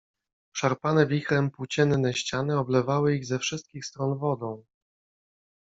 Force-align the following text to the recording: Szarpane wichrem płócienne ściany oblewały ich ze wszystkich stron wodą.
Szarpane 0.53 1.05
wichrem 1.07 1.51
płócienne 1.51 2.13
ściany 2.13 2.59
oblewały 2.59 3.15
ich 3.15 3.25
ze 3.25 3.39
wszystkich 3.39 3.85
stron 3.85 4.17
wodą. 4.17 4.65